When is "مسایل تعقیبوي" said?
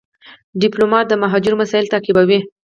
1.61-2.39